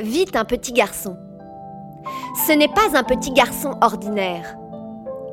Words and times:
vit 0.00 0.26
un 0.34 0.44
petit 0.44 0.72
garçon. 0.72 1.16
Ce 2.46 2.52
n'est 2.52 2.68
pas 2.68 2.96
un 2.98 3.02
petit 3.02 3.32
garçon 3.32 3.76
ordinaire. 3.80 4.56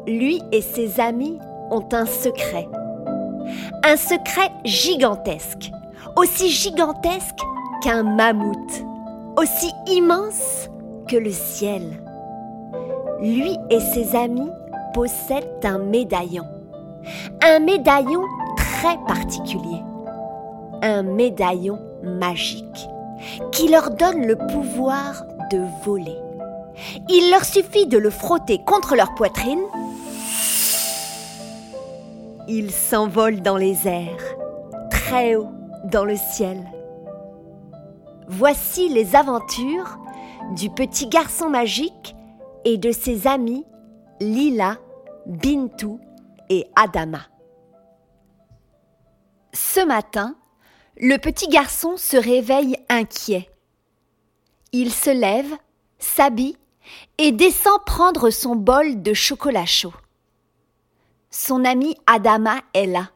Lui 0.08 0.42
et 0.52 0.62
ses 0.62 1.00
amis 1.00 1.40
ont 1.72 1.88
un 1.92 2.06
secret. 2.06 2.68
Un 3.84 3.96
secret 3.96 4.52
gigantesque, 4.66 5.72
aussi 6.16 6.50
gigantesque 6.50 7.40
qu'un 7.82 8.04
mammouth, 8.04 8.86
aussi 9.38 9.72
immense 9.88 10.70
que 11.08 11.18
le 11.18 11.32
ciel. 11.32 11.84
Lui 13.22 13.58
et 13.70 13.80
ses 13.80 14.16
amis 14.16 14.52
possèdent 14.94 15.64
un 15.64 15.80
médaillon. 15.80 16.46
Un 17.44 17.60
médaillon 17.60 18.22
très 18.58 18.98
particulier. 19.08 19.82
Un 20.82 21.04
médaillon 21.04 21.80
magique 22.04 22.90
qui 23.52 23.68
leur 23.68 23.92
donne 23.92 24.26
le 24.26 24.36
pouvoir 24.36 25.24
de 25.52 25.62
voler. 25.84 26.18
Il 27.10 27.32
leur 27.32 27.44
suffit 27.46 27.88
de 27.88 27.98
le 27.98 28.10
frotter 28.10 28.60
contre 28.66 28.96
leur 28.96 29.16
poitrine. 29.16 29.64
Ils 32.48 32.72
s'envolent 32.72 33.42
dans 33.42 33.58
les 33.58 33.88
airs, 33.88 34.36
très 34.90 35.36
haut 35.36 35.52
dans 35.86 36.06
le 36.06 36.16
ciel. 36.16 36.64
Voici 38.28 38.90
les 38.90 39.16
aventures 39.16 39.98
du 40.56 40.70
petit 40.70 41.08
garçon 41.08 41.50
magique 41.50 42.16
et 42.66 42.78
de 42.78 42.92
ses 42.92 43.28
amis 43.28 43.66
Lila, 44.20 44.78
Bintou 45.26 46.00
et 46.50 46.68
Adama. 46.76 47.22
Ce 49.54 49.86
matin, 49.86 50.36
le 51.00 51.18
petit 51.18 51.48
garçon 51.48 51.96
se 51.98 52.18
réveille 52.18 52.76
inquiet. 52.90 53.50
Il 54.72 54.92
se 54.92 55.10
lève, 55.10 55.52
s'habille 56.00 56.58
et 57.18 57.32
descend 57.32 57.84
prendre 57.86 58.30
son 58.30 58.56
bol 58.56 59.02
de 59.02 59.14
chocolat 59.14 59.66
chaud. 59.66 59.94
Son 61.30 61.66
ami 61.66 61.96
Adama 62.08 62.62
est 62.74 62.88
là, 62.88 63.12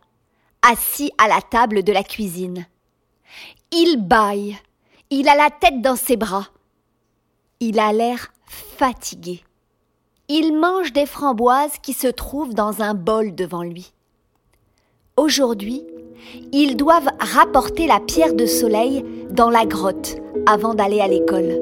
assis 0.61 1.11
à 1.17 1.27
la 1.27 1.41
table 1.41 1.83
de 1.83 1.91
la 1.91 2.03
cuisine. 2.03 2.67
Il 3.71 3.97
bâille, 3.97 4.57
il 5.09 5.27
a 5.27 5.35
la 5.35 5.49
tête 5.49 5.81
dans 5.81 5.95
ses 5.95 6.17
bras. 6.17 6.49
Il 7.59 7.79
a 7.79 7.93
l'air 7.93 8.31
fatigué. 8.45 9.43
Il 10.27 10.57
mange 10.57 10.93
des 10.93 11.05
framboises 11.05 11.77
qui 11.81 11.93
se 11.93 12.07
trouvent 12.07 12.53
dans 12.53 12.81
un 12.81 12.93
bol 12.93 13.33
devant 13.33 13.63
lui. 13.63 13.91
Aujourd'hui, 15.17 15.85
ils 16.51 16.77
doivent 16.77 17.09
rapporter 17.19 17.87
la 17.87 17.99
pierre 17.99 18.33
de 18.33 18.45
soleil 18.45 19.03
dans 19.29 19.49
la 19.49 19.65
grotte 19.65 20.17
avant 20.45 20.73
d'aller 20.73 20.99
à 20.99 21.07
l'école. 21.07 21.59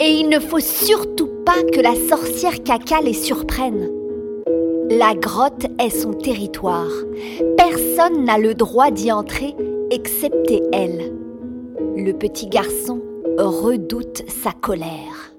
Et 0.00 0.10
il 0.12 0.28
ne 0.28 0.38
faut 0.38 0.60
surtout 0.60 1.30
pas 1.44 1.62
que 1.72 1.80
la 1.80 1.94
sorcière 2.08 2.62
caca 2.62 3.00
les 3.00 3.12
surprenne. 3.12 3.90
La 4.90 5.14
grotte 5.14 5.66
est 5.78 5.90
son 5.90 6.12
territoire. 6.12 6.90
Personne 7.56 8.24
n'a 8.24 8.38
le 8.38 8.54
droit 8.54 8.90
d'y 8.90 9.10
entrer 9.10 9.56
excepté 9.90 10.62
elle. 10.72 11.14
Le 11.96 12.12
petit 12.12 12.46
garçon 12.46 13.00
redoute 13.38 14.22
sa 14.28 14.52
colère. 14.52 15.32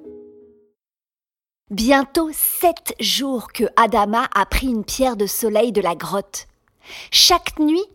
Bientôt 1.72 2.30
sept 2.34 2.94
jours 3.00 3.48
que 3.54 3.64
Adama 3.76 4.28
a 4.36 4.46
pris 4.46 4.68
une 4.68 4.84
pierre 4.84 5.18
de 5.18 5.26
soleil 5.26 5.72
de 5.72 5.82
la 5.82 5.96
grotte. 5.96 6.48
Chaque 7.12 7.60
nuit, 7.60 7.86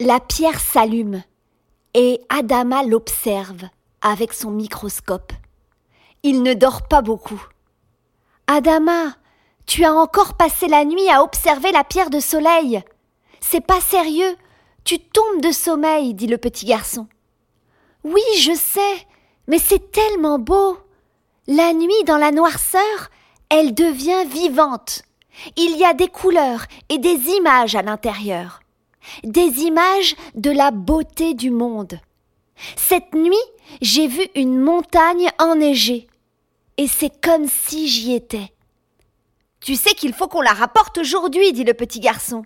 la 0.00 0.18
pierre 0.18 0.58
s'allume 0.60 1.22
et 1.92 2.22
Adama 2.30 2.84
l'observe 2.84 3.68
avec 4.00 4.32
son 4.32 4.50
microscope. 4.50 5.34
Il 6.22 6.42
ne 6.42 6.54
dort 6.54 6.88
pas 6.88 7.02
beaucoup. 7.02 7.42
Adama, 8.46 9.14
tu 9.66 9.84
as 9.84 9.92
encore 9.92 10.38
passé 10.38 10.68
la 10.68 10.86
nuit 10.86 11.08
à 11.10 11.22
observer 11.22 11.70
la 11.70 11.84
pierre 11.84 12.08
de 12.08 12.18
soleil. 12.18 12.82
C'est 13.40 13.60
pas 13.60 13.80
sérieux. 13.82 14.36
Tu 14.84 14.98
tombes 14.98 15.42
de 15.42 15.52
sommeil, 15.52 16.14
dit 16.14 16.26
le 16.26 16.38
petit 16.38 16.64
garçon. 16.64 17.06
Oui, 18.02 18.22
je 18.38 18.54
sais, 18.54 19.06
mais 19.48 19.58
c'est 19.58 19.92
tellement 19.92 20.38
beau. 20.38 20.78
La 21.46 21.74
nuit 21.74 22.04
dans 22.06 22.16
la 22.16 22.32
noirceur, 22.32 23.10
elle 23.50 23.74
devient 23.74 24.24
vivante. 24.26 25.02
Il 25.58 25.76
y 25.76 25.84
a 25.84 25.92
des 25.92 26.08
couleurs 26.08 26.64
et 26.88 26.96
des 26.96 27.28
images 27.28 27.74
à 27.74 27.82
l'intérieur 27.82 28.60
des 29.24 29.60
images 29.60 30.14
de 30.34 30.50
la 30.50 30.70
beauté 30.70 31.34
du 31.34 31.50
monde. 31.50 32.00
Cette 32.76 33.14
nuit, 33.14 33.34
j'ai 33.80 34.06
vu 34.06 34.26
une 34.34 34.58
montagne 34.58 35.30
enneigée, 35.38 36.08
et 36.76 36.86
c'est 36.86 37.20
comme 37.20 37.46
si 37.46 37.88
j'y 37.88 38.14
étais. 38.14 38.52
Tu 39.60 39.76
sais 39.76 39.94
qu'il 39.94 40.12
faut 40.12 40.28
qu'on 40.28 40.40
la 40.40 40.52
rapporte 40.52 40.98
aujourd'hui, 40.98 41.52
dit 41.52 41.64
le 41.64 41.74
petit 41.74 42.00
garçon. 42.00 42.44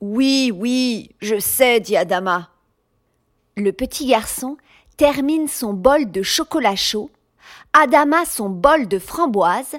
Oui, 0.00 0.52
oui, 0.54 1.10
je 1.20 1.38
sais, 1.38 1.80
dit 1.80 1.96
Adama. 1.96 2.50
Le 3.56 3.72
petit 3.72 4.06
garçon 4.06 4.56
termine 4.96 5.48
son 5.48 5.72
bol 5.72 6.10
de 6.10 6.22
chocolat 6.22 6.76
chaud, 6.76 7.10
Adama 7.72 8.24
son 8.24 8.48
bol 8.48 8.88
de 8.88 8.98
framboise, 8.98 9.76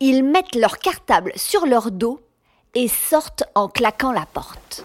ils 0.00 0.24
mettent 0.24 0.54
leur 0.54 0.78
cartable 0.78 1.32
sur 1.36 1.66
leur 1.66 1.90
dos 1.90 2.20
et 2.74 2.88
sortent 2.88 3.44
en 3.54 3.68
claquant 3.68 4.12
la 4.12 4.26
porte. 4.26 4.84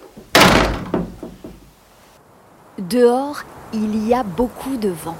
Dehors, 2.79 3.43
il 3.71 4.07
y 4.07 4.15
a 4.15 4.23
beaucoup 4.23 4.77
de 4.77 4.89
vent. 4.89 5.15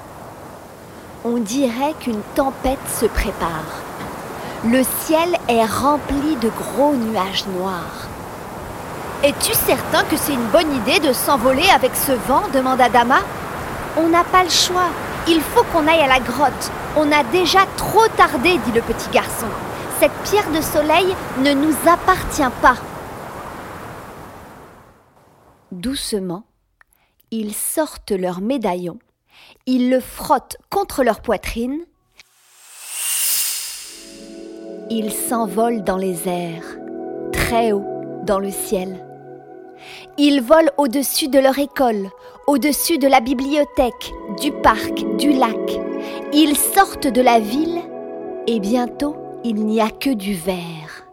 On 1.24 1.36
dirait 1.36 1.94
qu'une 2.00 2.20
tempête 2.34 2.80
se 2.88 3.06
prépare. 3.06 3.80
Le 4.64 4.82
ciel 4.82 5.36
est 5.48 5.64
rempli 5.64 6.34
de 6.42 6.48
gros 6.48 6.94
nuages 6.94 7.46
noirs. 7.56 8.08
Es-tu 9.22 9.54
certain 9.54 10.02
que 10.02 10.16
c'est 10.16 10.32
une 10.32 10.48
bonne 10.48 10.74
idée 10.74 10.98
de 10.98 11.12
s'envoler 11.12 11.68
avec 11.72 11.94
ce 11.94 12.10
vent 12.26 12.42
demanda 12.52 12.88
Dama. 12.88 13.20
On 13.96 14.08
n'a 14.08 14.24
pas 14.24 14.42
le 14.42 14.50
choix. 14.50 14.88
Il 15.28 15.40
faut 15.40 15.62
qu'on 15.72 15.86
aille 15.86 16.02
à 16.02 16.08
la 16.08 16.18
grotte. 16.18 16.72
On 16.96 17.12
a 17.12 17.22
déjà 17.22 17.60
trop 17.76 18.08
tardé, 18.16 18.58
dit 18.58 18.72
le 18.72 18.82
petit 18.82 19.10
garçon. 19.10 19.46
Cette 20.00 20.14
pierre 20.24 20.50
de 20.50 20.60
soleil 20.60 21.14
ne 21.38 21.52
nous 21.52 21.76
appartient 21.86 22.42
pas. 22.60 22.74
Doucement, 25.70 26.42
ils 27.36 27.52
sortent 27.52 28.12
leur 28.12 28.40
médaillon, 28.40 28.98
ils 29.66 29.90
le 29.90 29.98
frottent 29.98 30.56
contre 30.70 31.02
leur 31.02 31.20
poitrine, 31.20 31.80
ils 34.88 35.12
s'envolent 35.12 35.82
dans 35.82 35.96
les 35.96 36.28
airs, 36.28 36.78
très 37.32 37.72
haut 37.72 37.84
dans 38.24 38.38
le 38.38 38.52
ciel. 38.52 39.04
Ils 40.16 40.42
volent 40.42 40.70
au-dessus 40.78 41.26
de 41.26 41.40
leur 41.40 41.58
école, 41.58 42.08
au-dessus 42.46 42.98
de 42.98 43.08
la 43.08 43.20
bibliothèque, 43.20 44.12
du 44.40 44.52
parc, 44.52 45.04
du 45.16 45.32
lac. 45.32 45.80
Ils 46.32 46.56
sortent 46.56 47.08
de 47.08 47.20
la 47.20 47.40
ville 47.40 47.80
et 48.46 48.60
bientôt 48.60 49.16
il 49.42 49.56
n'y 49.66 49.80
a 49.80 49.90
que 49.90 50.10
du 50.10 50.34
vert, 50.34 51.08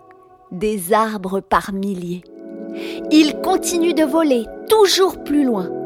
des 0.51 0.93
arbres 0.93 1.39
par 1.39 1.73
milliers. 1.73 2.23
Ils 3.09 3.41
continuent 3.41 3.95
de 3.95 4.03
voler 4.03 4.45
toujours 4.69 5.23
plus 5.23 5.43
loin 5.43 5.80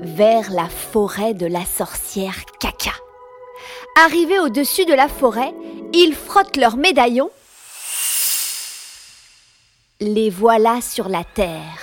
vers 0.00 0.50
la 0.50 0.68
forêt 0.68 1.34
de 1.34 1.46
la 1.46 1.64
sorcière 1.64 2.44
Caca. 2.60 2.92
Arrivés 4.04 4.38
au-dessus 4.38 4.84
de 4.84 4.94
la 4.94 5.08
forêt, 5.08 5.54
ils 5.92 6.14
frottent 6.14 6.56
leurs 6.56 6.76
médaillons. 6.76 7.30
Les 10.00 10.28
voilà 10.28 10.80
sur 10.82 11.08
la 11.08 11.24
terre, 11.24 11.78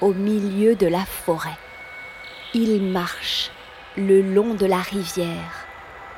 au 0.00 0.14
milieu 0.14 0.74
de 0.74 0.86
la 0.86 1.04
forêt. 1.04 1.58
Ils 2.54 2.82
marchent 2.82 3.50
le 3.96 4.22
long 4.22 4.54
de 4.54 4.66
la 4.66 4.78
rivière, 4.78 5.66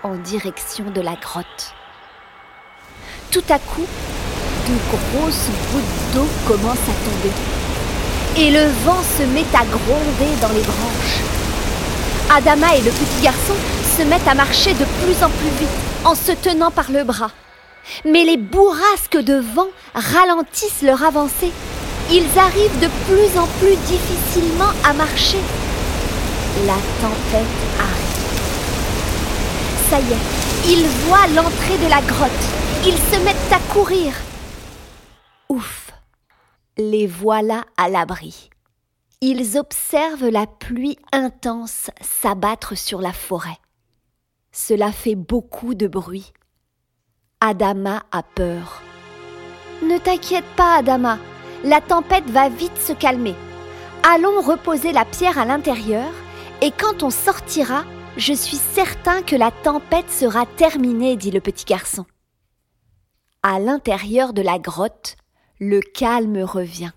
en 0.03 0.15
direction 0.17 0.91
de 0.91 1.01
la 1.01 1.17
grotte. 1.17 1.75
Tout 3.33 3.45
à 3.49 3.59
coup, 3.59 3.87
de 4.69 4.77
grosses 4.91 5.49
gouttes 5.73 6.15
d'eau 6.15 6.27
commencent 6.47 6.79
à 6.79 7.05
tomber 7.05 7.66
et 8.39 8.51
le 8.51 8.67
vent 8.85 9.03
se 9.19 9.23
met 9.23 9.47
à 9.55 9.65
gronder 9.65 10.31
dans 10.43 10.53
les 10.53 10.61
branches. 10.61 11.23
Adama 12.31 12.75
et 12.77 12.83
le 12.83 12.91
petit 12.91 13.23
garçon 13.23 13.55
se 13.97 14.03
mettent 14.03 14.29
à 14.29 14.35
marcher 14.35 14.75
de 14.75 14.85
plus 14.85 15.25
en 15.25 15.31
plus 15.31 15.49
vite 15.59 15.69
en 16.05 16.15
se 16.15 16.33
tenant 16.33 16.71
par 16.71 16.91
le 16.91 17.05
bras. 17.05 17.31
Mais 18.05 18.25
les 18.25 18.37
bourrasques 18.37 19.17
de 19.17 19.43
vent 19.55 19.69
ralentissent 19.95 20.83
leur 20.83 21.03
avancée. 21.03 21.53
Ils 22.11 22.39
arrivent 22.39 22.79
de 22.81 22.89
plus 23.07 23.39
en 23.39 23.47
plus 23.59 23.77
difficilement 23.87 24.73
à 24.85 24.93
marcher. 24.93 25.39
La 26.67 26.75
tempête 27.01 27.47
arrive. 27.81 28.07
Ça 29.89 29.99
y 29.99 30.13
est, 30.13 30.75
ils 30.75 30.87
voient 31.07 31.27
l'entrée 31.35 31.79
de 31.83 31.89
la 31.89 32.03
grotte. 32.03 32.31
Ils 32.85 32.93
se 32.93 33.21
mettent 33.25 33.53
à 33.53 33.73
courir. 33.73 34.13
Les 36.79 37.07
voilà 37.07 37.65
à 37.79 37.89
l'abri. 37.89 38.51
Ils 39.23 39.57
observent 39.57 40.29
la 40.29 40.47
pluie 40.47 40.99
intense 41.11 41.91
s'abattre 42.03 42.77
sur 42.77 43.01
la 43.01 43.15
forêt. 43.15 43.57
Cela 44.53 44.93
fait 44.93 45.15
beaucoup 45.15 45.75
de 45.75 45.87
bruit. 45.87 46.35
Adama 47.41 48.03
a 48.13 48.23
peur. 48.23 48.83
Ne 49.83 49.97
t'inquiète 49.97 50.45
pas, 50.55 50.77
Adama. 50.77 51.19
La 51.65 51.81
tempête 51.81 52.29
va 52.29 52.51
vite 52.51 52.77
se 52.77 52.93
calmer. 52.93 53.35
Allons 54.03 54.43
reposer 54.43 54.93
la 54.93 55.07
pierre 55.07 55.39
à 55.39 55.47
l'intérieur 55.47 56.13
et 56.61 56.73
quand 56.73 57.03
on 57.03 57.11
sortira, 57.11 57.85
je 58.19 58.35
suis 58.35 58.59
certain 58.59 59.23
que 59.23 59.35
la 59.35 59.51
tempête 59.51 60.11
sera 60.11 60.45
terminée, 60.45 61.17
dit 61.17 61.31
le 61.31 61.41
petit 61.41 61.65
garçon. 61.65 62.05
À 63.43 63.61
l'intérieur 63.61 64.35
de 64.35 64.43
la 64.43 64.59
grotte, 64.59 65.17
le 65.59 65.81
calme 65.81 66.43
revient. 66.43 66.93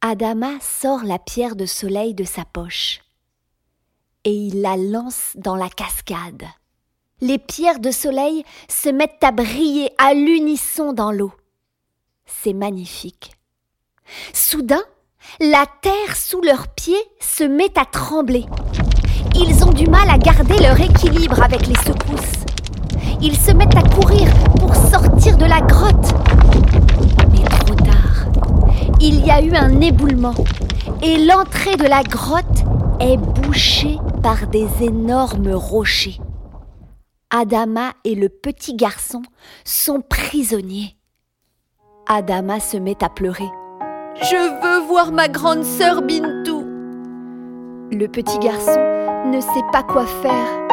Adama 0.00 0.58
sort 0.60 1.04
la 1.04 1.18
pierre 1.18 1.54
de 1.54 1.66
soleil 1.66 2.12
de 2.12 2.24
sa 2.24 2.44
poche 2.44 3.00
et 4.24 4.32
il 4.32 4.62
la 4.62 4.76
lance 4.76 5.32
dans 5.36 5.54
la 5.54 5.68
cascade. 5.68 6.44
Les 7.20 7.38
pierres 7.38 7.78
de 7.78 7.92
soleil 7.92 8.44
se 8.68 8.88
mettent 8.88 9.22
à 9.22 9.30
briller 9.30 9.90
à 9.98 10.12
l'unisson 10.12 10.92
dans 10.92 11.12
l'eau. 11.12 11.32
C'est 12.26 12.52
magnifique. 12.52 13.32
Soudain, 14.32 14.82
la 15.38 15.64
terre 15.82 16.16
sous 16.16 16.40
leurs 16.40 16.66
pieds 16.68 17.02
se 17.20 17.44
met 17.44 17.78
à 17.78 17.84
trembler. 17.84 18.44
Ils 19.36 19.62
ont 19.64 19.72
du 19.72 19.86
mal 19.86 20.10
à 20.10 20.18
garder 20.18 20.58
leur 20.58 20.80
équilibre 20.80 21.40
avec 21.40 21.66
les 21.68 21.76
secousses. 21.76 22.44
Ils 23.20 23.38
se 23.38 23.52
mettent 23.52 23.76
à 23.76 23.82
courir 23.82 24.28
pour 24.58 24.74
sortir 24.74 25.36
de 25.38 25.44
la 25.44 25.60
grotte 25.60 26.12
il 29.02 29.26
y 29.26 29.30
a 29.32 29.42
eu 29.42 29.52
un 29.56 29.80
éboulement 29.80 30.34
et 31.02 31.18
l'entrée 31.18 31.76
de 31.76 31.86
la 31.86 32.04
grotte 32.04 32.64
est 33.00 33.16
bouchée 33.16 33.98
par 34.22 34.46
des 34.46 34.68
énormes 34.80 35.52
rochers. 35.52 36.20
Adama 37.30 37.94
et 38.04 38.14
le 38.14 38.28
petit 38.28 38.74
garçon 38.76 39.22
sont 39.64 40.02
prisonniers. 40.02 40.96
Adama 42.08 42.60
se 42.60 42.76
met 42.76 43.02
à 43.02 43.08
pleurer. 43.08 43.50
Je 44.20 44.36
veux 44.62 44.86
voir 44.86 45.10
ma 45.10 45.26
grande 45.26 45.64
sœur 45.64 46.02
Bintou. 46.02 46.60
Le 47.90 48.06
petit 48.06 48.38
garçon 48.38 48.80
ne 49.26 49.40
sait 49.40 49.66
pas 49.72 49.82
quoi 49.82 50.06
faire. 50.06 50.68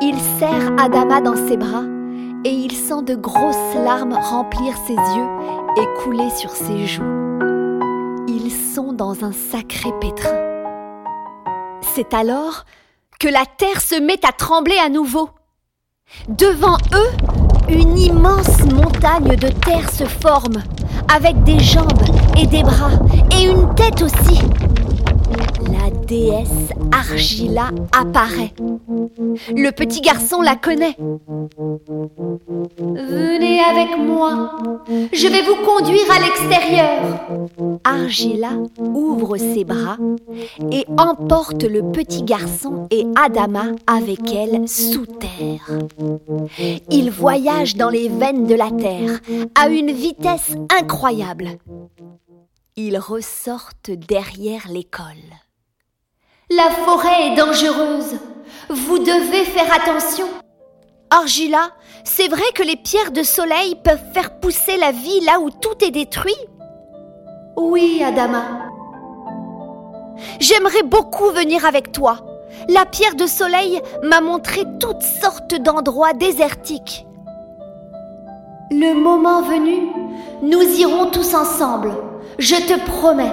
Il 0.00 0.18
serre 0.40 0.72
Adama 0.80 1.20
dans 1.20 1.36
ses 1.46 1.56
bras 1.56 1.84
et 2.44 2.50
il 2.50 2.72
sent 2.72 3.02
de 3.06 3.14
grosses 3.14 3.74
larmes 3.76 4.14
remplir 4.14 4.76
ses 4.84 4.94
yeux 4.94 5.28
et 5.76 6.02
couler 6.02 6.30
sur 6.30 6.50
ses 6.50 6.86
joues 6.86 7.21
dans 8.80 9.22
un 9.22 9.32
sacré 9.32 9.90
pétrin. 10.00 10.30
C'est 11.94 12.14
alors 12.14 12.64
que 13.20 13.28
la 13.28 13.44
terre 13.44 13.82
se 13.82 14.00
met 14.00 14.24
à 14.26 14.32
trembler 14.32 14.78
à 14.82 14.88
nouveau. 14.88 15.28
Devant 16.28 16.78
eux, 16.94 17.10
une 17.68 17.98
immense 17.98 18.62
montagne 18.72 19.36
de 19.36 19.48
terre 19.48 19.90
se 19.90 20.04
forme, 20.04 20.62
avec 21.14 21.42
des 21.42 21.60
jambes 21.60 22.02
et 22.38 22.46
des 22.46 22.62
bras, 22.62 22.92
et 23.38 23.44
une 23.44 23.74
tête 23.74 24.00
aussi. 24.00 24.40
Déesse 26.06 26.70
Argila 26.92 27.70
apparaît. 27.92 28.52
Le 29.54 29.70
petit 29.70 30.00
garçon 30.00 30.40
la 30.40 30.56
connaît. 30.56 30.96
Venez 32.78 33.60
avec 33.60 33.96
moi, 33.98 34.58
je 35.12 35.28
vais 35.28 35.42
vous 35.42 35.56
conduire 35.64 36.10
à 36.10 36.18
l'extérieur. 36.20 37.80
Argila 37.84 38.50
ouvre 38.78 39.36
ses 39.36 39.64
bras 39.64 39.96
et 40.70 40.84
emporte 40.98 41.62
le 41.64 41.92
petit 41.92 42.22
garçon 42.22 42.86
et 42.90 43.04
Adama 43.16 43.66
avec 43.86 44.32
elle 44.32 44.68
sous 44.68 45.06
terre. 45.06 45.70
Ils 46.90 47.10
voyagent 47.10 47.76
dans 47.76 47.90
les 47.90 48.08
veines 48.08 48.46
de 48.46 48.54
la 48.54 48.70
terre 48.70 49.20
à 49.54 49.68
une 49.68 49.92
vitesse 49.92 50.54
incroyable. 50.76 51.58
Ils 52.76 52.98
ressortent 52.98 53.90
derrière 53.90 54.66
l'école. 54.70 55.06
La 56.56 56.70
forêt 56.70 57.28
est 57.28 57.36
dangereuse. 57.36 58.18
Vous 58.68 58.98
devez 58.98 59.44
faire 59.44 59.72
attention. 59.72 60.26
Argila, 61.10 61.70
c'est 62.04 62.28
vrai 62.28 62.44
que 62.54 62.62
les 62.62 62.76
pierres 62.76 63.12
de 63.12 63.22
soleil 63.22 63.76
peuvent 63.82 64.12
faire 64.12 64.38
pousser 64.40 64.76
la 64.76 64.90
vie 64.90 65.20
là 65.20 65.38
où 65.40 65.50
tout 65.50 65.84
est 65.84 65.90
détruit? 65.90 66.36
Oui, 67.56 68.02
Adama. 68.04 68.42
J'aimerais 70.40 70.82
beaucoup 70.82 71.30
venir 71.30 71.64
avec 71.64 71.92
toi. 71.92 72.18
La 72.68 72.86
pierre 72.86 73.14
de 73.14 73.26
soleil 73.26 73.80
m'a 74.02 74.20
montré 74.20 74.64
toutes 74.80 75.02
sortes 75.02 75.54
d'endroits 75.54 76.12
désertiques. 76.12 77.06
Le 78.70 78.94
moment 78.94 79.42
venu, 79.42 79.90
nous 80.42 80.62
irons 80.62 81.10
tous 81.10 81.34
ensemble. 81.34 81.92
Je 82.38 82.56
te 82.56 82.78
promets. 82.90 83.32